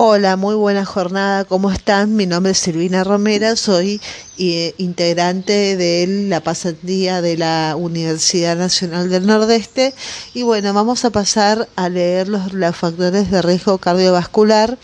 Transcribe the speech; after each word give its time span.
Hola, 0.00 0.36
muy 0.36 0.54
buena 0.54 0.84
jornada, 0.84 1.44
¿cómo 1.44 1.72
están? 1.72 2.14
Mi 2.14 2.24
nombre 2.24 2.52
es 2.52 2.58
Silvina 2.58 3.02
Romera, 3.02 3.56
soy 3.56 4.00
eh, 4.38 4.72
integrante 4.78 5.76
de 5.76 6.06
la 6.28 6.40
pasantía 6.40 7.20
de 7.20 7.36
la 7.36 7.74
Universidad 7.76 8.56
Nacional 8.56 9.10
del 9.10 9.26
Nordeste 9.26 9.92
y 10.34 10.44
bueno, 10.44 10.72
vamos 10.72 11.04
a 11.04 11.10
pasar 11.10 11.68
a 11.74 11.88
leer 11.88 12.28
los, 12.28 12.52
los 12.52 12.76
factores 12.76 13.28
de 13.32 13.42
riesgo 13.42 13.78
cardiovascular 13.78 14.78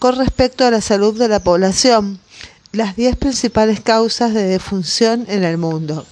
con 0.00 0.16
respecto 0.16 0.66
a 0.66 0.72
la 0.72 0.80
salud 0.80 1.16
de 1.16 1.28
la 1.28 1.38
población, 1.38 2.18
las 2.72 2.96
10 2.96 3.14
principales 3.14 3.80
causas 3.80 4.34
de 4.34 4.42
defunción 4.42 5.24
en 5.28 5.44
el 5.44 5.56
mundo. 5.56 6.04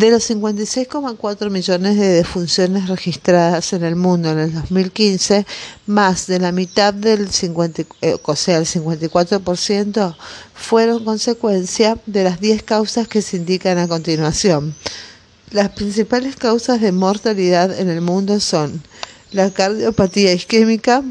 De 0.00 0.10
los 0.10 0.30
56,4 0.30 1.50
millones 1.50 1.98
de 1.98 2.08
defunciones 2.08 2.88
registradas 2.88 3.74
en 3.74 3.84
el 3.84 3.96
mundo 3.96 4.30
en 4.30 4.38
el 4.38 4.54
2015, 4.54 5.44
más 5.84 6.26
de 6.26 6.38
la 6.38 6.52
mitad 6.52 6.94
del 6.94 7.30
50, 7.30 7.82
eh, 7.82 7.86
el 8.00 8.16
54% 8.18 10.16
fueron 10.54 11.04
consecuencia 11.04 11.98
de 12.06 12.24
las 12.24 12.40
10 12.40 12.62
causas 12.62 13.08
que 13.08 13.20
se 13.20 13.36
indican 13.36 13.76
a 13.76 13.88
continuación. 13.88 14.74
Las 15.50 15.68
principales 15.68 16.34
causas 16.34 16.80
de 16.80 16.92
mortalidad 16.92 17.78
en 17.78 17.90
el 17.90 18.00
mundo 18.00 18.40
son 18.40 18.82
la 19.32 19.50
cardiopatía 19.50 20.32
isquémica, 20.32 21.04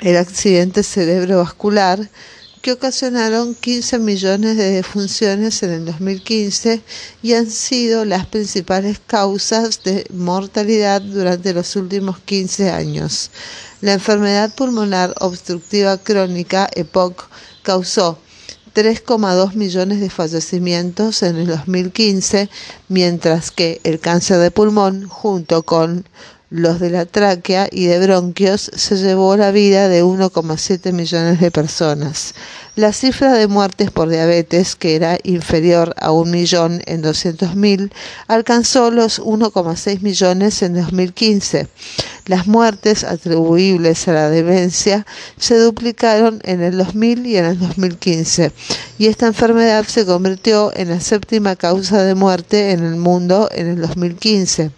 el 0.00 0.18
accidente 0.18 0.82
cerebrovascular, 0.82 2.10
que 2.62 2.70
ocasionaron 2.70 3.56
15 3.56 3.98
millones 3.98 4.56
de 4.56 4.70
defunciones 4.70 5.64
en 5.64 5.70
el 5.70 5.84
2015 5.84 6.80
y 7.20 7.34
han 7.34 7.50
sido 7.50 8.04
las 8.04 8.26
principales 8.26 9.00
causas 9.04 9.82
de 9.82 10.06
mortalidad 10.10 11.02
durante 11.02 11.52
los 11.54 11.74
últimos 11.74 12.20
15 12.20 12.70
años. 12.70 13.32
La 13.80 13.94
enfermedad 13.94 14.54
pulmonar 14.54 15.12
obstructiva 15.18 15.98
crónica 15.98 16.70
EPOC 16.72 17.28
causó 17.64 18.18
3,2 18.74 19.54
millones 19.54 20.00
de 20.00 20.08
fallecimientos 20.08 21.24
en 21.24 21.38
el 21.38 21.48
2015, 21.48 22.48
mientras 22.88 23.50
que 23.50 23.80
el 23.82 23.98
cáncer 23.98 24.38
de 24.38 24.52
pulmón, 24.52 25.08
junto 25.08 25.64
con 25.64 26.08
los 26.52 26.80
de 26.80 26.90
la 26.90 27.06
tráquea 27.06 27.68
y 27.72 27.86
de 27.86 27.98
bronquios, 27.98 28.70
se 28.74 28.96
llevó 28.96 29.36
la 29.36 29.50
vida 29.50 29.88
de 29.88 30.04
1,7 30.04 30.92
millones 30.92 31.40
de 31.40 31.50
personas. 31.50 32.34
La 32.76 32.92
cifra 32.92 33.32
de 33.32 33.48
muertes 33.48 33.90
por 33.90 34.08
diabetes, 34.08 34.76
que 34.76 34.94
era 34.94 35.18
inferior 35.24 35.94
a 35.98 36.12
un 36.12 36.30
millón 36.30 36.82
en 36.86 37.02
200.000, 37.02 37.90
alcanzó 38.28 38.90
los 38.90 39.20
1,6 39.20 40.00
millones 40.00 40.62
en 40.62 40.74
2015. 40.74 41.68
Las 42.26 42.46
muertes 42.46 43.04
atribuibles 43.04 44.06
a 44.08 44.12
la 44.12 44.30
demencia 44.30 45.06
se 45.38 45.58
duplicaron 45.58 46.40
en 46.44 46.62
el 46.62 46.78
2000 46.78 47.26
y 47.26 47.36
en 47.36 47.46
el 47.46 47.58
2015, 47.58 48.52
y 48.98 49.06
esta 49.06 49.26
enfermedad 49.26 49.84
se 49.86 50.06
convirtió 50.06 50.70
en 50.76 50.90
la 50.90 51.00
séptima 51.00 51.56
causa 51.56 52.02
de 52.02 52.14
muerte 52.14 52.72
en 52.72 52.84
el 52.84 52.96
mundo 52.96 53.48
en 53.52 53.68
el 53.68 53.80
2015. 53.80 54.70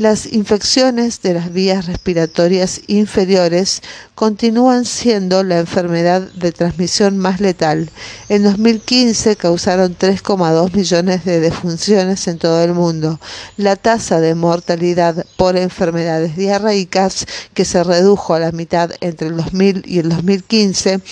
Las 0.00 0.32
infecciones 0.32 1.20
de 1.20 1.34
las 1.34 1.52
vías 1.52 1.84
respiratorias 1.84 2.80
inferiores 2.86 3.82
continúan 4.14 4.86
siendo 4.86 5.42
la 5.42 5.58
enfermedad 5.58 6.22
de 6.22 6.52
transmisión 6.52 7.18
más 7.18 7.38
letal. 7.38 7.90
En 8.30 8.42
2015 8.44 9.36
causaron 9.36 9.94
3,2 9.94 10.74
millones 10.74 11.26
de 11.26 11.40
defunciones 11.40 12.26
en 12.28 12.38
todo 12.38 12.64
el 12.64 12.72
mundo. 12.72 13.20
La 13.58 13.76
tasa 13.76 14.20
de 14.20 14.34
mortalidad 14.34 15.26
por 15.36 15.58
enfermedades 15.58 16.34
diarreicas, 16.34 17.26
que 17.52 17.66
se 17.66 17.84
redujo 17.84 18.32
a 18.32 18.40
la 18.40 18.52
mitad 18.52 18.92
entre 19.02 19.28
el 19.28 19.36
2000 19.36 19.82
y 19.84 19.98
el 19.98 20.08
2015, 20.08 21.02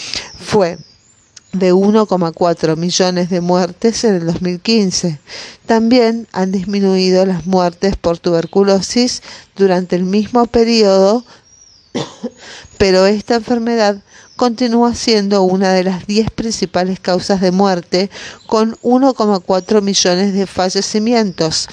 fue 0.40 0.78
de 1.52 1.72
1,4 1.72 2.76
millones 2.76 3.30
de 3.30 3.40
muertes 3.40 4.04
en 4.04 4.14
el 4.16 4.26
2015. 4.26 5.18
También 5.66 6.26
han 6.32 6.52
disminuido 6.52 7.24
las 7.26 7.46
muertes 7.46 7.96
por 7.96 8.18
tuberculosis 8.18 9.22
durante 9.56 9.96
el 9.96 10.04
mismo 10.04 10.46
periodo, 10.46 11.24
pero 12.78 13.06
esta 13.06 13.36
enfermedad 13.36 14.02
continúa 14.38 14.94
siendo 14.94 15.42
una 15.42 15.74
de 15.74 15.84
las 15.84 16.06
10 16.06 16.30
principales 16.30 17.00
causas 17.00 17.42
de 17.42 17.50
muerte, 17.50 18.08
con 18.46 18.76
1,4 18.76 19.82
millones 19.82 20.32
de 20.32 20.46
fallecimientos. 20.46 21.68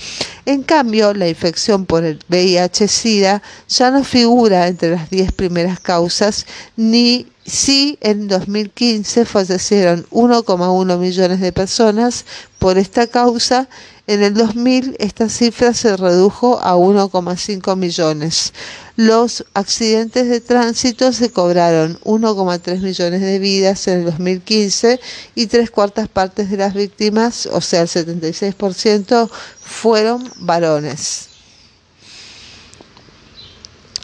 En 0.45 0.63
cambio, 0.63 1.13
la 1.13 1.29
infección 1.29 1.85
por 1.85 2.03
el 2.03 2.19
VIH-Sida 2.27 3.41
ya 3.69 3.91
no 3.91 4.03
figura 4.03 4.67
entre 4.67 4.89
las 4.89 5.09
10 5.09 5.31
primeras 5.31 5.79
causas, 5.79 6.45
ni 6.75 7.27
si 7.45 7.97
en 8.01 8.27
2015 8.27 9.25
fallecieron 9.25 10.05
1,1 10.09 10.97
millones 10.97 11.39
de 11.39 11.53
personas 11.53 12.25
por 12.57 12.79
esta 12.79 13.05
causa, 13.05 13.69
en 14.07 14.21
el 14.21 14.33
2000 14.33 14.95
esta 14.99 15.29
cifra 15.29 15.73
se 15.73 15.97
redujo 15.97 16.59
a 16.59 16.75
1,5 16.75 17.75
millones. 17.75 18.53
Los 18.95 19.45
accidentes 19.53 20.29
de 20.29 20.41
tránsito 20.41 21.11
se 21.11 21.31
cobraron 21.31 21.99
1,3 22.03 22.81
millones 22.81 23.21
de 23.21 23.39
vidas 23.39 23.88
en 23.88 23.99
el 23.99 24.05
2015 24.05 24.99
y 25.33 25.47
tres 25.47 25.71
cuartas 25.71 26.07
partes 26.07 26.49
de 26.51 26.57
las 26.57 26.73
víctimas, 26.73 27.47
o 27.47 27.61
sea, 27.61 27.81
el 27.81 27.88
76%, 27.88 29.29
fueron 29.59 30.31
varones. 30.38 31.29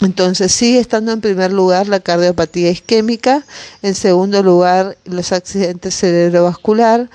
Entonces 0.02 0.52
sigue 0.52 0.80
estando 0.80 1.12
en 1.12 1.22
primer 1.22 1.54
lugar 1.54 1.88
la 1.88 2.00
cardiopatía 2.00 2.72
isquémica, 2.72 3.46
en 3.84 3.94
segundo 3.94 4.42
lugar 4.42 4.98
los 5.06 5.32
accidentes 5.32 5.96
cerebrovascular, 5.96 7.08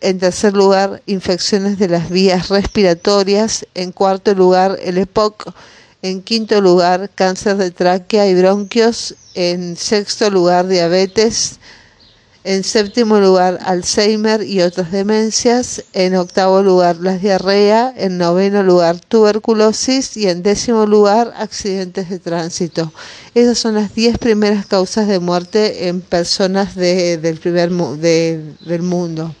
en 0.00 0.18
tercer 0.18 0.54
lugar 0.54 1.02
infecciones 1.06 1.78
de 1.78 1.88
las 1.88 2.10
vías 2.10 2.48
respiratorias, 2.48 3.66
en 3.74 3.92
cuarto 3.92 4.34
lugar 4.34 4.78
el 4.82 4.98
EPOC, 4.98 5.52
en 6.02 6.22
quinto 6.22 6.60
lugar 6.60 7.10
cáncer 7.14 7.56
de 7.56 7.70
tráquea 7.70 8.26
y 8.28 8.34
bronquios, 8.34 9.14
en 9.34 9.76
sexto 9.76 10.30
lugar 10.30 10.66
diabetes, 10.66 11.58
en 12.44 12.64
séptimo 12.64 13.18
lugar, 13.18 13.58
Alzheimer 13.64 14.42
y 14.42 14.62
otras 14.62 14.92
demencias. 14.92 15.84
En 15.92 16.14
octavo 16.14 16.62
lugar, 16.62 16.96
la 16.96 17.18
diarrea. 17.18 17.92
En 17.96 18.16
noveno 18.16 18.62
lugar, 18.62 19.00
tuberculosis. 19.00 20.16
Y 20.16 20.28
en 20.28 20.42
décimo 20.42 20.86
lugar, 20.86 21.34
accidentes 21.36 22.08
de 22.08 22.18
tránsito. 22.18 22.92
Esas 23.34 23.58
son 23.58 23.74
las 23.74 23.94
diez 23.94 24.18
primeras 24.18 24.66
causas 24.66 25.08
de 25.08 25.18
muerte 25.18 25.88
en 25.88 26.00
personas 26.00 26.74
del, 26.74 27.38
primer, 27.38 27.70
del 27.70 28.82
mundo. 28.82 29.34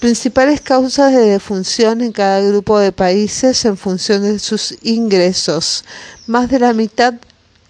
Principales 0.00 0.60
causas 0.60 1.12
de 1.12 1.22
defunción 1.22 2.00
en 2.00 2.12
cada 2.12 2.40
grupo 2.40 2.78
de 2.78 2.92
países 2.92 3.64
en 3.64 3.76
función 3.76 4.22
de 4.22 4.38
sus 4.38 4.76
ingresos. 4.82 5.84
Más 6.26 6.48
de 6.48 6.60
la 6.60 6.72
mitad 6.72 7.14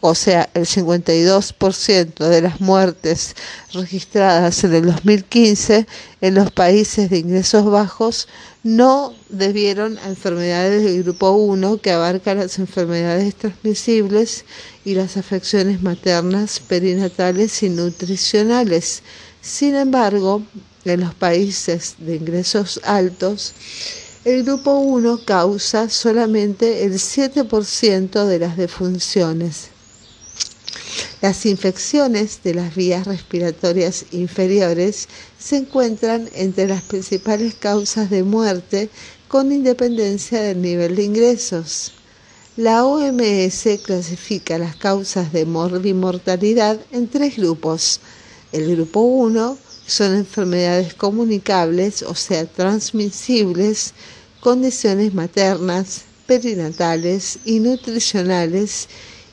o 0.01 0.15
sea, 0.15 0.49
el 0.55 0.65
52% 0.65 2.29
de 2.29 2.41
las 2.41 2.61
muertes 2.61 3.35
registradas 3.73 4.63
en 4.63 4.75
el 4.75 4.87
2015 4.87 5.87
en 6.21 6.35
los 6.35 6.53
países 6.53 7.11
de 7.11 7.19
ingresos 7.19 7.65
bajos 7.65 8.29
no 8.63 9.13
debieron 9.29 9.99
a 9.99 10.09
enfermedades 10.09 10.85
del 10.85 11.03
grupo 11.03 11.33
1 11.33 11.79
que 11.79 11.91
abarca 11.91 12.35
las 12.35 12.61
enfermedades 12.61 13.35
transmisibles 13.35 14.45
y 14.85 14.95
las 14.95 15.17
afecciones 15.17 15.83
maternas, 15.83 16.61
perinatales 16.61 17.63
y 17.65 17.71
nutricionales. 17.71 19.03
Sin 19.41 19.75
embargo, 19.75 20.43
en 20.85 21.01
los 21.01 21.15
países 21.15 21.97
de 21.99 22.17
ingresos 22.17 22.81
altos, 22.85 23.53
el 24.25 24.45
grupo 24.45 24.79
1 24.79 25.25
causa 25.25 25.89
solamente 25.89 26.85
el 26.85 26.95
7% 26.95 28.27
de 28.27 28.39
las 28.39 28.57
defunciones. 28.57 29.71
Las 31.21 31.47
infecciones 31.47 32.41
de 32.45 32.55
las 32.55 32.75
vías 32.75 33.07
respiratorias 33.07 34.07
inferiores 34.13 35.09
se 35.39 35.57
encuentran 35.57 36.29
entre 36.35 36.69
las 36.69 36.83
principales 36.83 37.55
causas 37.55 38.09
de 38.09 38.23
muerte 38.23 38.89
con 39.27 39.53
independencia 39.53 40.41
del 40.41 40.63
nivel 40.63 40.97
de 40.97 41.03
ingresos. 41.03 41.95
La 42.57 42.85
OMS 42.85 43.81
clasifica 43.85 44.59
las 44.59 44.77
causas 44.77 45.33
de 45.33 45.45
morbimortalidad 45.45 46.79
en 46.93 47.09
tres 47.09 47.37
grupos. 47.37 48.01
El 48.51 48.75
grupo 48.75 49.01
1 49.01 49.59
son 49.87 50.15
enfermedades 50.15 50.95
comunicables, 50.95 52.03
o 52.03 52.15
sea, 52.15 52.47
transmisibles, 52.47 53.95
condiciones 54.41 55.15
maternas, 55.15 56.03
perinatales 56.27 57.39
y 57.45 57.61
nutricionales 57.61 58.89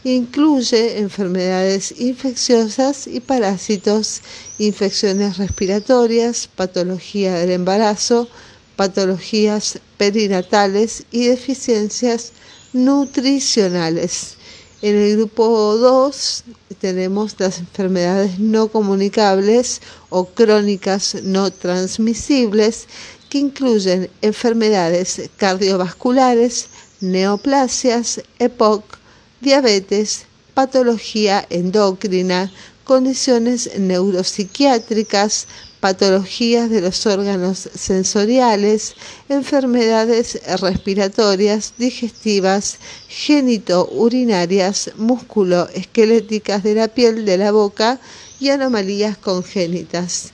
Incluye 0.08 1.00
enfermedades 1.00 1.92
infecciosas 2.00 3.08
y 3.08 3.22
parásitos, 3.22 4.22
infecciones 4.60 5.40
respiratorias, 5.40 6.48
patología 6.48 7.34
del 7.34 7.50
embarazo, 7.50 8.28
patologías 8.76 9.80
perinatales 9.98 11.06
y 11.10 11.26
deficiencias 11.26 12.34
nutricionales. 12.72 14.36
En 14.84 14.96
el 14.96 15.18
grupo 15.18 15.76
2 15.76 16.44
tenemos 16.80 17.34
las 17.40 17.58
enfermedades 17.58 18.38
no 18.38 18.68
comunicables 18.68 19.82
o 20.10 20.26
crónicas 20.26 21.16
no 21.24 21.50
transmisibles 21.50 22.86
que 23.28 23.40
incluyen 23.40 24.12
enfermedades 24.22 25.32
cardiovasculares, 25.38 26.68
neoplasias, 27.02 28.22
EPOC, 28.38 29.00
diabetes, 29.42 30.26
patología 30.54 31.46
endocrina, 31.50 32.52
condiciones 32.84 33.78
neuropsiquiátricas, 33.78 35.48
patologías 35.80 36.70
de 36.70 36.82
los 36.82 37.06
órganos 37.06 37.70
sensoriales, 37.76 38.96
enfermedades 39.30 40.40
respiratorias, 40.60 41.74
digestivas, 41.78 42.78
genito-urinarias, 43.08 44.92
músculo-esqueléticas 44.98 46.64
de 46.64 46.76
la 46.76 46.88
piel 46.88 47.26
de 47.26 47.38
la 47.38 47.52
boca 47.52 48.00
y 48.40 48.50
anomalías 48.50 49.18
congénitas. 49.18 50.32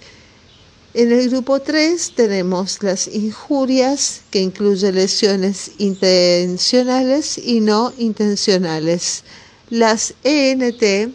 En 0.93 1.09
el 1.09 1.29
grupo 1.29 1.61
3 1.61 2.15
tenemos 2.17 2.83
las 2.83 3.07
injurias, 3.07 4.23
que 4.29 4.39
incluye 4.39 4.91
lesiones 4.91 5.71
intencionales 5.77 7.38
y 7.38 7.61
no 7.61 7.93
intencionales. 7.97 9.23
Las 9.69 10.13
ENT 10.25 11.13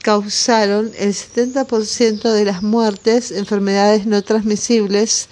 causaron 0.00 0.92
el 0.96 1.12
70% 1.12 2.30
de 2.30 2.44
las 2.44 2.62
muertes, 2.62 3.32
enfermedades 3.32 4.06
no 4.06 4.22
transmisibles, 4.22 5.28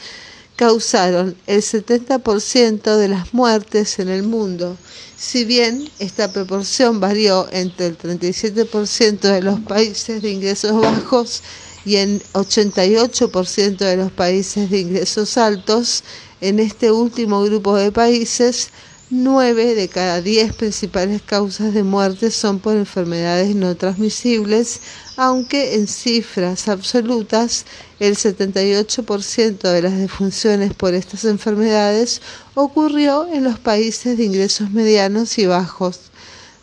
causaron 0.56 1.36
el 1.46 1.62
70% 1.62 2.96
de 2.96 3.06
las 3.06 3.32
muertes 3.32 4.00
en 4.00 4.08
el 4.08 4.24
mundo. 4.24 4.76
Si 5.16 5.44
bien 5.44 5.88
esta 6.00 6.32
proporción 6.32 6.98
varió 6.98 7.46
entre 7.52 7.86
el 7.86 7.96
37% 7.96 9.20
de 9.20 9.40
los 9.40 9.60
países 9.60 10.20
de 10.20 10.32
ingresos 10.32 10.72
bajos 10.80 11.42
y 11.88 11.96
en 11.96 12.20
88% 12.34 13.78
de 13.78 13.96
los 13.96 14.12
países 14.12 14.68
de 14.68 14.80
ingresos 14.80 15.38
altos, 15.38 16.04
en 16.42 16.60
este 16.60 16.92
último 16.92 17.42
grupo 17.44 17.76
de 17.76 17.90
países, 17.90 18.68
9 19.08 19.74
de 19.74 19.88
cada 19.88 20.20
10 20.20 20.54
principales 20.54 21.22
causas 21.22 21.72
de 21.72 21.82
muerte 21.82 22.30
son 22.30 22.58
por 22.58 22.76
enfermedades 22.76 23.54
no 23.54 23.74
transmisibles, 23.74 24.80
aunque 25.16 25.76
en 25.76 25.86
cifras 25.86 26.68
absolutas 26.68 27.64
el 28.00 28.16
78% 28.16 29.72
de 29.72 29.80
las 29.80 29.96
defunciones 29.96 30.74
por 30.74 30.92
estas 30.92 31.24
enfermedades 31.24 32.20
ocurrió 32.54 33.26
en 33.32 33.44
los 33.44 33.58
países 33.58 34.18
de 34.18 34.24
ingresos 34.24 34.70
medianos 34.70 35.38
y 35.38 35.46
bajos. 35.46 36.00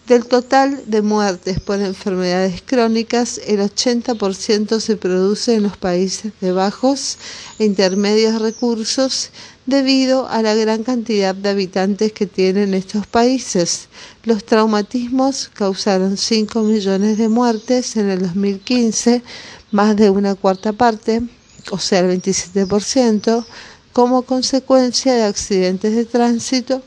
Del 0.07 0.27
total 0.27 0.83
de 0.85 1.01
muertes 1.01 1.59
por 1.59 1.81
enfermedades 1.81 2.61
crónicas, 2.61 3.41
el 3.47 3.59
80% 3.59 4.79
se 4.79 4.97
produce 4.97 5.55
en 5.55 5.63
los 5.63 5.77
países 5.77 6.31
de 6.41 6.51
bajos 6.51 7.17
e 7.57 7.65
intermedios 7.65 8.39
recursos 8.39 9.31
debido 9.65 10.27
a 10.27 10.43
la 10.43 10.53
gran 10.53 10.83
cantidad 10.83 11.33
de 11.33 11.49
habitantes 11.49 12.11
que 12.13 12.27
tienen 12.27 12.75
estos 12.75 13.07
países. 13.07 13.87
Los 14.23 14.45
traumatismos 14.45 15.49
causaron 15.51 16.17
5 16.17 16.61
millones 16.61 17.17
de 17.17 17.27
muertes 17.27 17.95
en 17.95 18.11
el 18.11 18.21
2015, 18.21 19.23
más 19.71 19.95
de 19.95 20.11
una 20.11 20.35
cuarta 20.35 20.71
parte, 20.71 21.23
o 21.71 21.79
sea, 21.79 22.01
el 22.01 22.21
27%, 22.21 23.43
como 23.91 24.21
consecuencia 24.21 25.15
de 25.15 25.23
accidentes 25.23 25.95
de 25.95 26.05
tránsito 26.05 26.83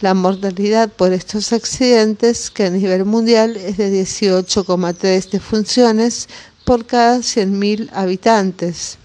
la 0.00 0.14
mortalidad 0.14 0.88
por 0.90 1.12
estos 1.12 1.52
accidentes, 1.52 2.50
que 2.50 2.64
a 2.64 2.70
nivel 2.70 3.04
mundial 3.04 3.56
es 3.56 3.76
de 3.76 4.02
18,3 4.02 5.30
defunciones 5.30 6.28
por 6.64 6.86
cada 6.86 7.18
100.000 7.18 7.90
habitantes. 7.92 8.98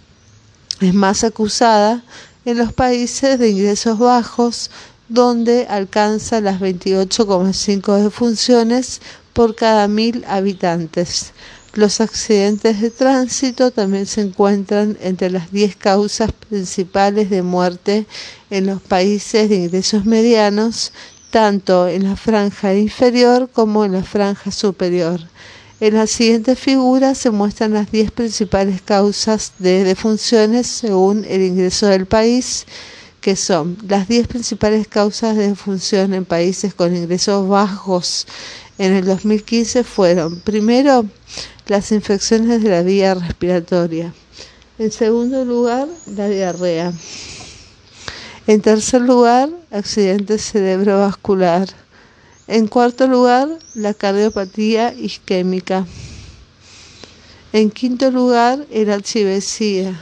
Es 0.82 0.94
más 0.94 1.24
acusada 1.24 2.04
en 2.46 2.58
los 2.58 2.74
países 2.74 3.40
de 3.40 3.50
ingresos 3.50 4.00
bajos, 4.00 4.72
donde 5.08 5.68
alcanza 5.70 6.42
las 6.42 6.60
28,5 6.60 8.04
defunciones 8.04 9.02
por 9.34 9.56
cada 9.56 9.88
mil 9.88 10.24
habitantes. 10.28 11.34
Los 11.76 12.00
accidentes 12.00 12.80
de 12.80 12.90
tránsito 12.90 13.70
también 13.70 14.06
se 14.06 14.22
encuentran 14.22 14.98
entre 15.02 15.30
las 15.30 15.52
10 15.52 15.76
causas 15.76 16.32
principales 16.32 17.30
de 17.30 17.42
muerte 17.42 18.06
en 18.50 18.68
los 18.68 18.82
países 18.82 19.50
de 19.50 19.58
ingresos 19.58 20.06
medianos, 20.06 20.94
tanto 21.32 21.90
en 21.90 22.06
la 22.06 22.16
franja 22.16 22.74
inferior 22.74 23.50
como 23.52 23.84
en 23.84 23.92
la 23.92 24.04
franja 24.04 24.52
superior. 24.52 25.20
En 25.82 25.96
la 25.96 26.08
siguiente 26.08 26.56
figura 26.56 27.14
se 27.14 27.30
muestran 27.30 27.74
las 27.74 27.92
10 27.92 28.12
principales 28.12 28.82
causas 28.82 29.52
de 29.60 29.84
defunciones 29.84 30.68
según 30.68 31.26
el 31.28 31.42
ingreso 31.42 31.88
del 31.88 32.06
país, 32.06 32.66
que 33.20 33.36
son 33.36 33.78
las 33.86 34.08
10 34.08 34.28
principales 34.28 34.88
causas 34.88 35.36
de 35.36 35.50
defunción 35.50 36.14
en 36.14 36.24
países 36.24 36.74
con 36.74 36.96
ingresos 36.96 37.50
bajos 37.50 38.28
en 38.78 38.94
el 38.94 39.06
2015 39.06 39.84
fueron, 39.84 40.40
primero, 40.42 41.06
las 41.68 41.92
infecciones 41.92 42.62
de 42.62 42.70
la 42.70 42.82
vía 42.84 43.16
respiratoria. 43.16 44.14
En 44.78 44.92
segundo 44.92 45.46
lugar, 45.46 45.88
la 46.06 46.28
diarrea. 46.28 46.94
En 48.48 48.62
tercer 48.62 49.02
lugar, 49.02 49.50
accidente 49.72 50.38
cerebrovascular. 50.38 51.68
En 52.48 52.68
cuarto 52.68 53.08
lugar, 53.08 53.50
la 53.74 53.94
cardiopatía 53.94 54.94
isquémica. 54.94 55.88
En 57.54 57.72
quinto 57.72 58.12
lugar, 58.12 58.68
el 58.70 58.92
archivesía. 58.92 60.00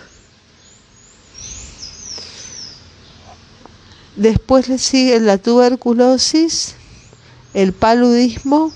Después 4.16 4.68
le 4.68 4.78
sigue 4.78 5.20
la 5.20 5.38
tuberculosis, 5.38 6.76
el 7.54 7.74
paludismo, 7.74 8.74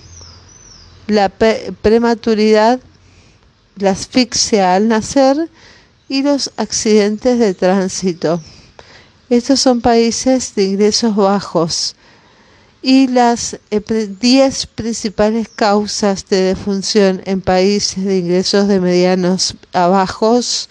la 1.07 1.29
prematuridad, 1.29 2.79
la 3.77 3.91
asfixia 3.91 4.75
al 4.75 4.87
nacer 4.87 5.49
y 6.09 6.21
los 6.21 6.51
accidentes 6.57 7.39
de 7.39 7.53
tránsito. 7.53 8.41
Estos 9.29 9.59
son 9.59 9.81
países 9.81 10.55
de 10.55 10.63
ingresos 10.63 11.15
bajos 11.15 11.95
y 12.81 13.07
las 13.07 13.57
10 13.69 14.63
eh, 14.63 14.67
principales 14.75 15.49
causas 15.49 16.25
de 16.29 16.41
defunción 16.41 17.21
en 17.25 17.41
países 17.41 18.05
de 18.05 18.19
ingresos 18.19 18.67
de 18.67 18.79
medianos 18.79 19.55
a 19.73 19.87
bajos, 19.87 20.69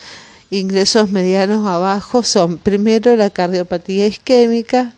ingresos 0.50 1.11
medianos 1.11 1.66
a 1.66 1.78
bajos 1.78 2.28
son 2.28 2.58
primero 2.58 3.16
la 3.16 3.28
cardiopatía 3.30 4.06
isquémica, 4.06 4.94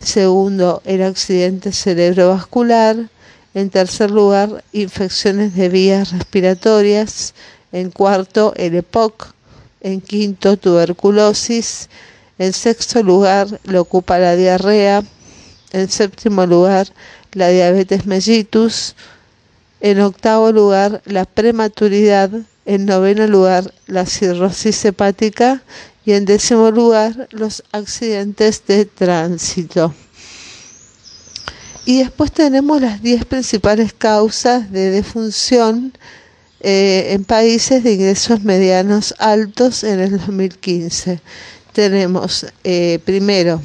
segundo 0.00 0.82
el 0.84 1.02
accidente 1.02 1.70
cerebrovascular, 1.70 3.08
en 3.58 3.70
tercer 3.70 4.12
lugar, 4.12 4.62
infecciones 4.72 5.56
de 5.56 5.68
vías 5.68 6.12
respiratorias. 6.12 7.34
En 7.72 7.90
cuarto, 7.90 8.52
el 8.56 8.76
EPOC. 8.76 9.34
En 9.80 10.00
quinto, 10.00 10.56
tuberculosis. 10.56 11.88
En 12.38 12.52
sexto 12.52 13.02
lugar, 13.02 13.48
lo 13.64 13.80
ocupa 13.80 14.20
la 14.20 14.36
diarrea. 14.36 15.02
En 15.72 15.88
séptimo 15.90 16.46
lugar, 16.46 16.86
la 17.32 17.48
diabetes 17.48 18.06
mellitus. 18.06 18.94
En 19.80 20.02
octavo 20.02 20.52
lugar, 20.52 21.02
la 21.04 21.24
prematuridad. 21.24 22.30
En 22.64 22.86
noveno 22.86 23.26
lugar, 23.26 23.74
la 23.88 24.06
cirrosis 24.06 24.84
hepática. 24.84 25.62
Y 26.04 26.12
en 26.12 26.26
décimo 26.26 26.70
lugar, 26.70 27.26
los 27.32 27.64
accidentes 27.72 28.62
de 28.68 28.84
tránsito. 28.84 29.92
Y 31.88 32.00
después 32.00 32.30
tenemos 32.30 32.82
las 32.82 33.00
10 33.00 33.24
principales 33.24 33.94
causas 33.94 34.70
de 34.70 34.90
defunción 34.90 35.94
eh, 36.60 37.14
en 37.14 37.24
países 37.24 37.82
de 37.82 37.94
ingresos 37.94 38.42
medianos 38.42 39.14
altos 39.18 39.84
en 39.84 40.00
el 40.00 40.18
2015. 40.18 41.18
Tenemos 41.72 42.44
eh, 42.62 42.98
primero, 43.06 43.62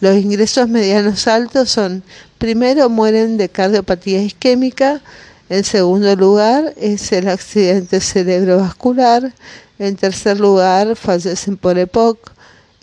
los 0.00 0.14
ingresos 0.14 0.68
medianos 0.68 1.26
altos 1.26 1.68
son, 1.68 2.04
primero 2.38 2.88
mueren 2.88 3.38
de 3.38 3.48
cardiopatía 3.48 4.22
isquémica, 4.22 5.02
en 5.48 5.64
segundo 5.64 6.14
lugar 6.14 6.74
es 6.76 7.10
el 7.10 7.26
accidente 7.26 7.98
cerebrovascular, 7.98 9.34
en 9.80 9.96
tercer 9.96 10.38
lugar 10.38 10.94
fallecen 10.94 11.56
por 11.56 11.76
EPOC, 11.76 12.30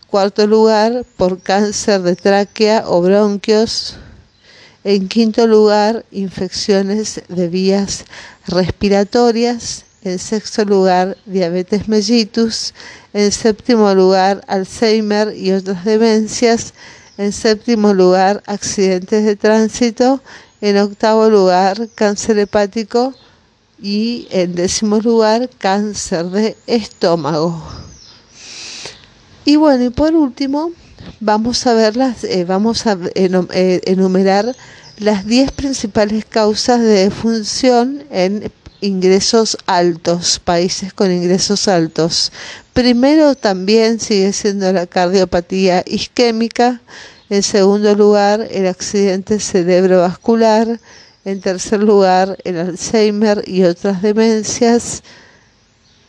cuarto 0.10 0.46
lugar 0.48 1.06
por 1.16 1.40
cáncer 1.40 2.02
de 2.02 2.18
tráquea 2.18 2.84
o 2.88 3.02
bronquios, 3.02 4.00
en 4.84 5.08
quinto 5.08 5.48
lugar, 5.48 6.06
infecciones 6.12 7.22
de 7.30 7.48
vías 7.48 8.06
respiratorias. 8.48 9.86
En 10.04 10.20
sexto 10.20 10.66
lugar, 10.66 11.18
diabetes 11.26 11.88
mellitus. 11.88 12.74
En 13.14 13.32
séptimo 13.32 13.94
lugar, 13.94 14.44
Alzheimer 14.48 15.36
y 15.38 15.54
otras 15.54 15.86
demencias. 15.86 16.74
En 17.18 17.32
séptimo 17.32 17.94
lugar, 17.94 18.44
accidentes 18.46 19.24
de 19.24 19.36
tránsito. 19.38 20.22
En 20.60 20.78
octavo 20.78 21.30
lugar, 21.30 21.90
cáncer 21.96 22.38
hepático 22.40 23.14
y 23.82 24.28
en 24.32 24.56
décimo 24.56 25.00
lugar, 25.00 25.50
cáncer 25.58 26.26
de 26.28 26.58
estómago. 26.68 27.62
Y 29.46 29.58
bueno, 29.58 29.84
y 29.84 29.90
por 29.90 30.16
último, 30.16 30.72
vamos 31.20 31.66
a 31.68 31.74
ver 31.74 31.94
eh, 32.24 32.46
vamos 32.46 32.86
a 32.88 32.98
eh, 33.16 33.82
enumerar 33.86 34.56
las 34.98 35.26
10 35.26 35.52
principales 35.52 36.26
causas 36.26 36.80
de 36.80 37.06
defunción 37.06 38.04
en 38.12 38.52
ingresos 38.82 39.58
altos, 39.66 40.40
países 40.40 40.94
con 40.94 41.12
ingresos 41.12 41.68
altos. 41.68 42.32
Primero 42.74 43.36
también 43.36 44.00
sigue 44.00 44.34
siendo 44.34 44.72
la 44.74 44.86
cardiopatía 44.88 45.84
isquémica, 45.86 46.82
en 47.30 47.44
segundo 47.44 47.96
lugar 47.96 48.48
el 48.52 48.68
accidente 48.68 49.40
cerebrovascular, 49.40 50.80
en 51.26 51.40
tercer 51.40 51.82
lugar 51.82 52.38
el 52.44 52.58
Alzheimer 52.58 53.44
y 53.48 53.64
otras 53.64 54.02
demencias, 54.02 55.02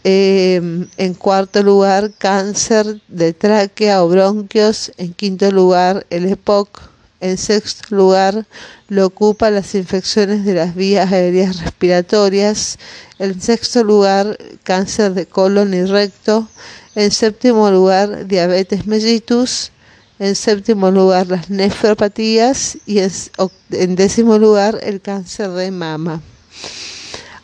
em, 0.05 0.87
en 0.97 1.15
cuarto 1.15 1.63
lugar 1.63 2.13
cáncer 2.19 3.01
de 3.09 3.33
tráquea 3.33 4.05
o 4.05 4.09
bronquios, 4.09 4.93
en 4.97 5.13
quinto 5.15 5.51
lugar 5.51 6.07
el 6.11 6.27
EPOC, 6.27 6.81
en 7.21 7.39
sexto 7.39 7.95
lugar 7.95 8.47
lo 8.89 9.07
ocupa 9.07 9.51
las 9.51 9.75
infecciones 9.75 10.45
de 10.45 10.55
las 10.55 10.75
vías 10.75 11.11
aéreas 11.11 11.61
respiratorias, 11.61 12.79
en 13.19 13.41
sexto 13.41 13.83
lugar 13.83 14.37
cáncer 14.63 15.15
de 15.15 15.27
colon 15.27 15.73
y 15.73 15.85
recto, 15.85 16.49
en 16.95 17.11
séptimo 17.11 17.71
lugar 17.71 18.27
diabetes 18.27 18.87
mellitus, 18.87 19.73
en 20.19 20.35
séptimo 20.37 20.91
lugar 20.91 21.27
las 21.27 21.51
nefropatías. 21.51 22.79
Y 22.87 23.01
en, 23.01 23.97
décimo 23.97 24.39
lugar 24.39 24.79
el 24.83 25.01
cáncer 25.01 25.51
de 25.51 25.71
mama. 25.71 26.23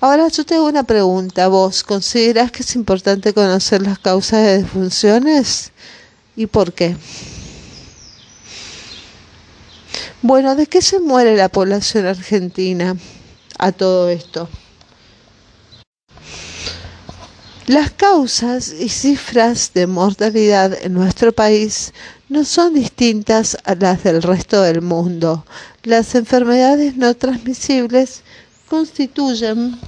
Ahora 0.03 0.29
yo 0.29 0.47
tengo 0.47 0.67
una 0.67 0.85
pregunta. 0.85 1.49
¿Vos 1.49 1.85
considerás 1.85 2.51
que 2.51 2.63
es 2.63 2.75
importante 2.75 3.35
conocer 3.35 3.83
las 3.83 3.99
causas 3.99 4.43
de 4.43 4.63
disfunciones? 4.63 5.73
¿Y 6.37 6.47
por 6.47 6.73
qué? 6.73 6.97
Bueno, 10.23 10.57
¿de 10.57 10.67
qué 10.67 10.81
se 10.81 11.01
muere 11.01 11.37
la 11.37 11.51
población 11.51 12.07
argentina 12.07 12.97
a 13.59 13.73
todo 13.73 14.09
esto? 14.09 14.49
Las 17.67 17.91
causas 17.91 18.73
y 18.73 18.89
cifras 18.89 19.73
de 19.75 19.87
mortalidad 19.87 20.77
en 20.83 20.95
nuestro 20.95 21.33
país 21.33 21.93
no 22.31 22.45
son 22.45 22.73
distintas 22.73 23.59
a 23.65 23.75
las 23.75 24.03
del 24.03 24.23
resto 24.23 24.63
del 24.63 24.81
mundo. 24.81 25.45
Las 25.83 26.15
enfermedades 26.15 26.97
no 26.97 27.15
transmisibles 27.15 28.23
constituyen 28.71 29.79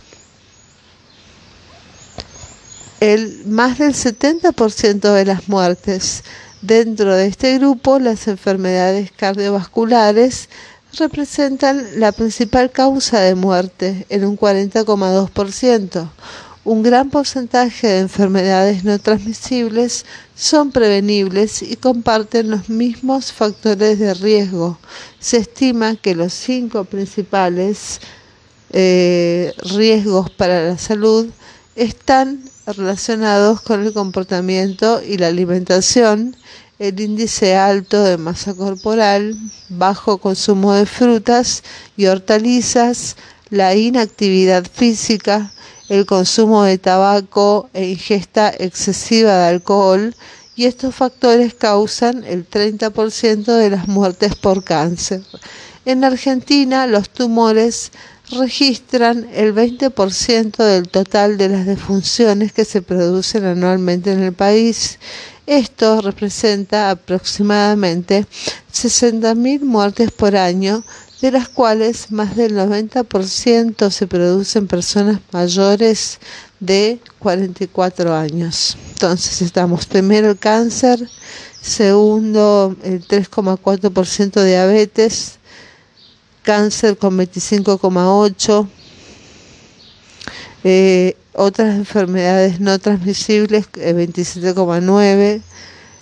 el 3.01 3.47
más 3.47 3.79
del 3.79 3.95
70% 3.95 5.15
de 5.15 5.25
las 5.25 5.49
muertes. 5.49 6.25
Dentro 6.61 7.15
de 7.15 7.27
este 7.27 7.59
grupo, 7.59 8.01
las 8.01 8.27
enfermedades 8.29 9.13
cardiovasculares 9.13 10.49
representan 10.99 12.01
la 12.01 12.13
principal 12.13 12.71
causa 12.71 13.21
de 13.21 13.35
muerte 13.37 14.05
en 14.09 14.25
un 14.25 14.37
40,2%. 14.37 16.09
Un 16.65 16.83
gran 16.83 17.11
porcentaje 17.11 17.89
de 17.89 17.99
enfermedades 18.01 18.85
no 18.85 18.99
transmisibles 18.99 20.05
son 20.37 20.71
prevenibles 20.71 21.63
y 21.63 21.77
comparten 21.77 22.51
los 22.51 22.69
mismos 22.69 23.33
factores 23.33 23.99
de 23.99 24.15
riesgo. 24.15 24.79
Se 25.19 25.39
estima 25.39 25.97
que 25.97 26.15
los 26.15 26.33
cinco 26.33 26.85
principales 26.85 28.01
eh, 28.73 29.53
riesgos 29.75 30.31
para 30.31 30.63
la 30.67 30.79
salud 30.79 31.29
están 31.77 32.43
relacionados 32.67 33.61
con 33.61 33.85
el 33.85 33.93
comportamiento 33.93 35.03
y 35.03 35.19
la 35.19 35.29
alimentación, 35.29 36.37
el 36.79 37.01
índice 37.01 37.57
alto 37.57 38.03
de 38.03 38.17
masa 38.17 38.55
corporal, 38.55 39.37
bajo 39.69 40.19
consumo 40.19 40.75
de 40.75 40.87
frutas 40.87 41.63
y 41.97 42.07
hortalizas, 42.07 43.17
la 43.51 43.75
inactividad 43.75 44.65
física, 44.73 45.53
el 45.89 46.07
consumo 46.07 46.65
de 46.65 46.79
tabaco 46.79 47.69
e 47.75 47.91
ingesta 47.91 48.49
excesiva 48.59 49.37
de 49.37 49.49
alcohol 49.49 50.15
y 50.57 50.65
estos 50.65 50.95
factores 50.95 51.55
causan 51.55 52.25
el 52.25 52.49
30% 52.49 53.45
de 53.45 53.71
las 53.71 53.89
muertes 53.89 54.35
por 54.35 54.65
cáncer. 54.65 55.23
En 55.85 56.05
Argentina 56.05 56.87
los 56.87 57.11
tumores 57.11 57.91
registran 58.33 59.29
el 59.33 59.55
20% 59.55 60.57
del 60.57 60.89
total 60.89 61.39
de 61.39 61.49
las 61.49 61.67
defunciones 61.67 62.53
que 62.53 62.65
se 62.65 62.83
producen 62.83 63.45
anualmente 63.45 64.13
en 64.13 64.23
el 64.23 64.33
país. 64.33 64.99
Esto 65.47 66.01
representa 66.01 66.91
aproximadamente 66.91 68.27
60.000 68.73 69.61
muertes 69.61 70.11
por 70.11 70.37
año 70.37 70.85
de 71.21 71.31
las 71.31 71.49
cuales 71.49 72.11
más 72.11 72.37
del 72.37 72.57
90% 72.57 73.91
se 73.91 74.07
producen 74.09 74.67
personas 74.67 75.21
mayores 75.31 76.19
de 76.59 76.99
44 77.21 78.15
años. 78.15 78.77
Entonces 78.91 79.41
estamos 79.41 79.87
primero 79.87 80.31
el 80.31 80.39
cáncer, 80.39 81.09
segundo 81.61 82.77
el 82.83 83.07
3,4% 83.07 84.45
diabetes, 84.45 85.39
cáncer 86.43 86.97
con 86.97 87.17
25,8%, 87.19 88.69
eh, 90.65 91.17
otras 91.35 91.75
enfermedades 91.77 92.61
no 92.61 92.79
transmisibles 92.79 93.71
27,9%, 93.73 95.43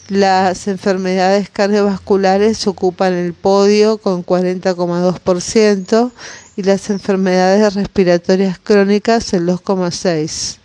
las 0.08 0.66
enfermedades 0.66 1.48
cardiovasculares 1.50 2.66
ocupan 2.66 3.12
el 3.12 3.32
podio 3.32 3.98
con 3.98 4.26
40,2% 4.26 6.10
y 6.56 6.64
las 6.64 6.90
enfermedades 6.90 7.74
respiratorias 7.74 8.58
crónicas 8.58 9.32
el 9.34 9.46
2,6%. 9.46 10.58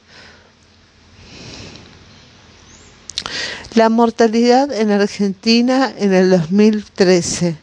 La 3.76 3.90
mortalidad 3.90 4.72
en 4.72 4.90
Argentina 4.90 5.94
en 5.98 6.14
el 6.14 6.30
2013. 6.32 7.58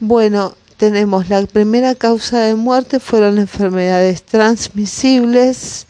Bueno, 0.00 0.56
tenemos 0.78 1.28
la 1.28 1.44
primera 1.44 1.96
causa 1.96 2.38
de 2.38 2.54
muerte 2.54 3.00
fueron 3.00 3.38
enfermedades 3.38 4.22
transmisibles, 4.22 5.86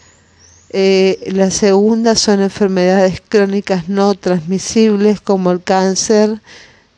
eh, 0.70 1.30
la 1.32 1.50
segunda 1.50 2.14
son 2.14 2.40
enfermedades 2.40 3.22
crónicas 3.26 3.88
no 3.88 4.14
transmisibles 4.14 5.20
como 5.20 5.50
el 5.50 5.62
cáncer, 5.62 6.40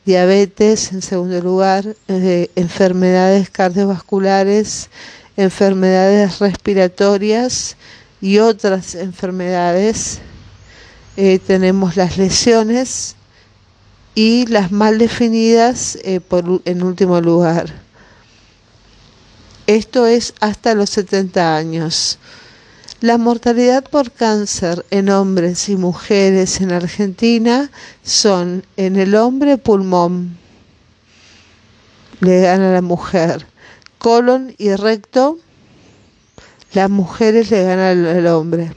diabetes 0.06 0.92
en 0.92 1.02
segundo 1.02 1.40
lugar, 1.40 1.96
eh, 2.06 2.48
enfermedades 2.54 3.50
cardiovasculares, 3.50 4.88
enfermedades 5.36 6.38
respiratorias 6.38 7.76
y 8.20 8.38
otras 8.38 8.94
enfermedades. 8.94 10.20
Eh, 11.16 11.40
tenemos 11.44 11.96
las 11.96 12.18
lesiones 12.18 13.16
y 14.14 14.46
las 14.46 14.72
mal 14.72 14.98
definidas 14.98 15.98
por, 16.28 16.62
en 16.64 16.82
último 16.82 17.20
lugar. 17.20 17.72
Esto 19.66 20.06
es 20.06 20.34
hasta 20.40 20.74
los 20.74 20.90
70 20.90 21.56
años. 21.56 22.18
La 23.00 23.16
mortalidad 23.16 23.84
por 23.84 24.10
cáncer 24.10 24.84
en 24.90 25.08
hombres 25.08 25.70
y 25.70 25.76
mujeres 25.76 26.60
en 26.60 26.70
Argentina 26.70 27.70
son 28.02 28.62
en 28.76 28.96
el 28.96 29.14
hombre 29.14 29.56
pulmón, 29.56 30.36
le 32.20 32.42
gana 32.42 32.74
la 32.74 32.82
mujer, 32.82 33.46
colon 33.96 34.54
y 34.58 34.74
recto, 34.74 35.38
las 36.74 36.90
mujeres 36.90 37.50
le 37.50 37.64
ganan 37.64 38.04
al 38.04 38.26
hombre. 38.26 38.72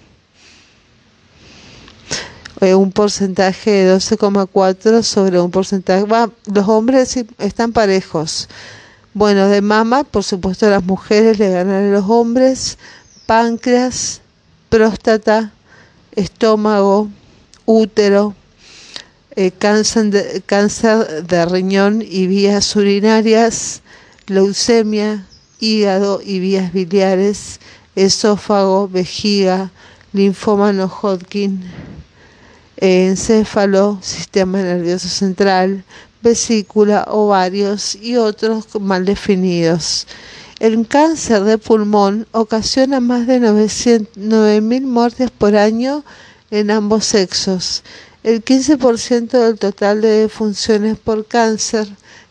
Eh, 2.63 2.75
un 2.75 2.93
porcentaje 2.93 3.71
de 3.71 3.93
12,4 3.93 5.03
sobre 5.03 5.41
un 5.41 5.51
porcentaje, 5.51 6.05
los 6.07 6.67
hombres 6.69 7.13
están 7.37 7.73
parejos. 7.73 8.47
Bueno, 9.13 9.49
de 9.49 9.59
mama, 9.61 10.05
por 10.05 10.23
supuesto, 10.23 10.69
las 10.69 10.81
mujeres 10.81 11.39
le 11.39 11.49
ganan 11.49 11.89
a 11.89 11.91
los 11.91 12.09
hombres 12.09 12.77
páncreas, 13.25 14.21
próstata, 14.69 15.51
estómago, 16.13 17.09
útero, 17.65 18.33
eh, 19.35 19.51
cáncer, 19.51 20.05
de, 20.05 20.41
cáncer 20.45 21.27
de 21.27 21.45
riñón 21.45 22.01
y 22.01 22.27
vías 22.27 22.73
urinarias, 22.77 23.81
leucemia, 24.27 25.27
hígado 25.59 26.21
y 26.23 26.39
vías 26.39 26.71
biliares, 26.71 27.59
esófago, 27.97 28.87
vejiga, 28.87 29.69
linfoma 30.13 30.71
no 30.71 30.87
Hodgkin, 30.87 31.61
encéfalo, 32.77 33.99
sistema 34.01 34.61
nervioso 34.61 35.07
central, 35.07 35.83
vesícula, 36.21 37.05
ovarios 37.09 37.95
y 37.95 38.15
otros 38.15 38.67
mal 38.79 39.05
definidos. 39.05 40.07
El 40.59 40.87
cáncer 40.87 41.43
de 41.43 41.57
pulmón 41.57 42.25
ocasiona 42.31 42.99
más 42.99 43.27
de 43.27 43.39
9.000 43.39 44.81
muertes 44.81 45.29
por 45.31 45.55
año 45.57 46.03
en 46.51 46.71
ambos 46.71 47.05
sexos. 47.05 47.83
El 48.23 48.45
15% 48.45 49.29
del 49.31 49.59
total 49.59 50.01
de 50.01 50.21
defunciones 50.21 50.97
por 50.97 51.25
cáncer 51.25 51.89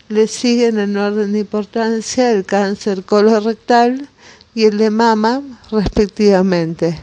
le 0.08 0.26
siguen 0.26 0.78
en 0.78 0.96
orden 0.96 1.32
de 1.32 1.40
importancia 1.40 2.30
el 2.30 2.46
cáncer 2.46 3.04
colorectal 3.04 4.08
y 4.54 4.64
el 4.64 4.78
de 4.78 4.90
mama, 4.90 5.42
respectivamente. 5.70 6.99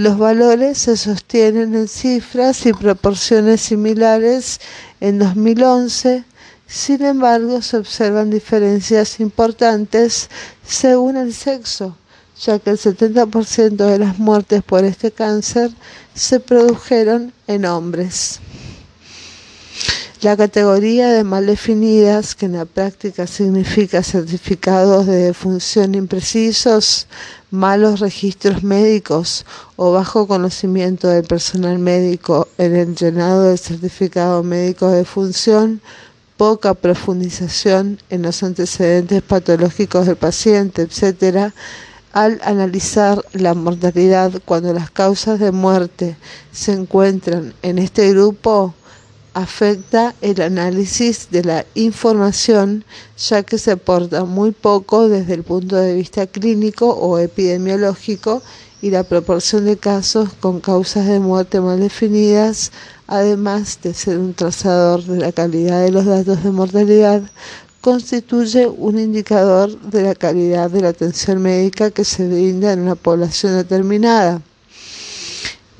Los 0.00 0.16
valores 0.16 0.78
se 0.78 0.96
sostienen 0.96 1.74
en 1.74 1.86
cifras 1.86 2.64
y 2.64 2.72
proporciones 2.72 3.60
similares 3.60 4.58
en 4.98 5.18
2011, 5.18 6.24
sin 6.66 7.04
embargo 7.04 7.60
se 7.60 7.76
observan 7.76 8.30
diferencias 8.30 9.20
importantes 9.20 10.30
según 10.66 11.18
el 11.18 11.34
sexo, 11.34 11.98
ya 12.42 12.58
que 12.58 12.70
el 12.70 12.78
70% 12.78 13.76
de 13.76 13.98
las 13.98 14.18
muertes 14.18 14.62
por 14.62 14.86
este 14.86 15.10
cáncer 15.10 15.70
se 16.14 16.40
produjeron 16.40 17.34
en 17.46 17.66
hombres. 17.66 18.40
La 20.22 20.34
categoría 20.34 21.08
de 21.08 21.24
mal 21.24 21.44
definidas, 21.44 22.34
que 22.34 22.46
en 22.46 22.52
la 22.52 22.64
práctica 22.64 23.26
significa 23.26 24.02
certificados 24.02 25.06
de 25.06 25.16
defunción 25.16 25.94
imprecisos, 25.94 27.06
malos 27.50 28.00
registros 28.00 28.62
médicos 28.62 29.44
o 29.76 29.92
bajo 29.92 30.26
conocimiento 30.26 31.08
del 31.08 31.24
personal 31.24 31.78
médico 31.78 32.48
en 32.58 32.76
el 32.76 32.94
llenado 32.94 33.44
del 33.44 33.58
certificado 33.58 34.42
médico 34.42 34.88
de 34.88 35.04
función, 35.04 35.80
poca 36.36 36.74
profundización 36.74 37.98
en 38.08 38.22
los 38.22 38.42
antecedentes 38.42 39.22
patológicos 39.22 40.06
del 40.06 40.16
paciente, 40.16 40.82
etc., 40.82 41.52
al 42.12 42.40
analizar 42.42 43.24
la 43.32 43.54
mortalidad 43.54 44.32
cuando 44.44 44.72
las 44.72 44.90
causas 44.90 45.38
de 45.38 45.52
muerte 45.52 46.16
se 46.50 46.72
encuentran 46.72 47.54
en 47.62 47.78
este 47.78 48.10
grupo, 48.10 48.74
afecta 49.34 50.14
el 50.20 50.40
análisis 50.40 51.28
de 51.30 51.44
la 51.44 51.66
información 51.74 52.84
ya 53.16 53.42
que 53.42 53.58
se 53.58 53.72
aporta 53.72 54.24
muy 54.24 54.52
poco 54.52 55.08
desde 55.08 55.34
el 55.34 55.42
punto 55.42 55.76
de 55.76 55.94
vista 55.94 56.26
clínico 56.26 56.90
o 56.90 57.18
epidemiológico 57.18 58.42
y 58.82 58.90
la 58.90 59.04
proporción 59.04 59.66
de 59.66 59.76
casos 59.76 60.30
con 60.40 60.60
causas 60.60 61.06
de 61.06 61.20
muerte 61.20 61.60
mal 61.60 61.80
definidas, 61.80 62.72
además 63.06 63.78
de 63.82 63.92
ser 63.94 64.18
un 64.18 64.34
trazador 64.34 65.04
de 65.04 65.18
la 65.18 65.32
calidad 65.32 65.82
de 65.82 65.90
los 65.90 66.06
datos 66.06 66.42
de 66.42 66.50
mortalidad, 66.50 67.22
constituye 67.80 68.66
un 68.66 68.98
indicador 68.98 69.78
de 69.80 70.02
la 70.02 70.14
calidad 70.14 70.70
de 70.70 70.80
la 70.82 70.88
atención 70.88 71.42
médica 71.42 71.90
que 71.90 72.04
se 72.04 72.26
brinda 72.26 72.72
en 72.72 72.80
una 72.80 72.94
población 72.94 73.56
determinada. 73.56 74.42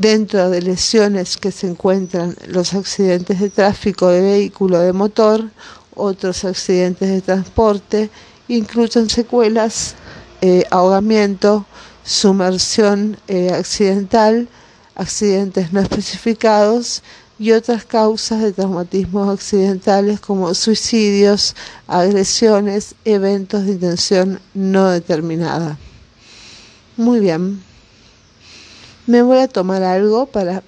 Dentro 0.00 0.49
de 0.49 0.62
lesiones 0.62 1.37
que 1.37 1.52
se 1.52 1.66
encuentran 1.66 2.35
los 2.47 2.73
accidentes 2.73 3.38
de 3.38 3.50
tráfico 3.50 4.09
de 4.09 4.23
vehículo 4.23 4.78
de 4.78 4.95
motor, 4.95 5.50
otros 5.95 6.42
accidentes 6.47 7.11
de 7.11 7.21
transporte, 7.21 8.09
incluyen 8.49 9.11
secuelas, 9.11 9.97
eh, 10.40 10.64
ahogamiento, 10.71 11.66
sumersión 12.02 13.19
eh, 13.28 13.50
accidental, 13.52 14.49
accidentes 14.95 15.71
no 15.71 15.80
especificados 15.80 17.02
y 17.38 17.52
otras 17.52 17.85
causas 17.85 18.40
de 18.40 18.54
traumatismos 18.54 19.28
accidentales 19.28 20.19
como 20.19 20.54
suicidios, 20.54 21.54
agresiones, 21.87 22.95
eventos 23.04 23.66
de 23.66 23.73
intención 23.73 24.40
no 24.54 24.88
determinada. 24.88 25.76
Muy 26.97 27.21
bien. 27.21 27.70
Me 29.07 29.23
voy 29.23 29.38
a 29.38 29.49
tomar 29.49 29.83
algo 29.83 30.26
para 30.26 30.62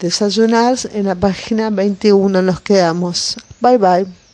desayunar. 0.00 0.76
En 0.92 1.06
la 1.06 1.14
página 1.14 1.70
21 1.70 2.42
nos 2.42 2.60
quedamos. 2.60 3.36
Bye 3.60 3.78
bye. 3.78 4.27